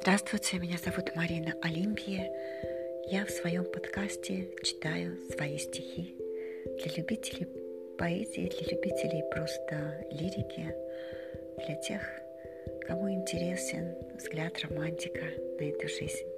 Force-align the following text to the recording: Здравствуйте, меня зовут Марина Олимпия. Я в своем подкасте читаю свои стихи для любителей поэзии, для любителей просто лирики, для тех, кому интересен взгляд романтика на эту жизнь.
Здравствуйте, 0.00 0.58
меня 0.58 0.76
зовут 0.78 1.14
Марина 1.16 1.54
Олимпия. 1.62 2.30
Я 3.08 3.24
в 3.24 3.30
своем 3.30 3.64
подкасте 3.64 4.48
читаю 4.62 5.18
свои 5.30 5.58
стихи 5.58 6.14
для 6.78 6.92
любителей 6.96 7.46
поэзии, 7.98 8.48
для 8.48 8.76
любителей 8.76 9.24
просто 9.30 10.06
лирики, 10.10 10.74
для 11.66 11.74
тех, 11.76 12.02
кому 12.86 13.10
интересен 13.10 13.96
взгляд 14.16 14.58
романтика 14.62 15.24
на 15.58 15.64
эту 15.64 15.88
жизнь. 15.88 16.35